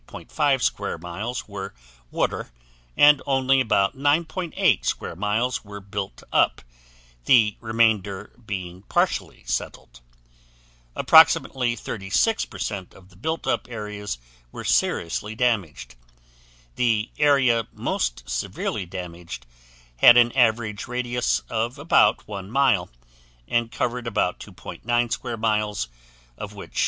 5 0.29 0.63
square 0.63 0.97
miles 0.97 1.47
were 1.47 1.75
water 2.09 2.49
and 2.97 3.21
only 3.27 3.61
about 3.61 3.95
9.8 3.95 4.83
square 4.83 5.15
miles 5.15 5.63
were 5.63 5.79
built 5.79 6.23
up, 6.33 6.63
the 7.25 7.55
remainder 7.61 8.31
being 8.43 8.81
partially 8.89 9.43
settled. 9.45 9.99
Approximately 10.95 11.75
36% 11.75 12.95
of 12.95 13.09
the 13.09 13.15
built 13.15 13.45
up 13.45 13.67
areas 13.69 14.17
were 14.51 14.63
seriously 14.63 15.35
damaged. 15.35 15.93
The 16.77 17.11
area 17.19 17.67
most 17.71 18.27
severely 18.27 18.87
damaged 18.87 19.45
had 19.97 20.17
an 20.17 20.31
average 20.31 20.87
radius 20.87 21.43
of 21.47 21.77
about 21.77 22.27
1 22.27 22.49
mile, 22.49 22.89
and 23.47 23.71
covered 23.71 24.07
about 24.07 24.39
2.9 24.39 25.11
square 25.11 25.37
miles 25.37 25.89
of 26.39 26.55
which 26.55 26.79
2. 26.79 26.79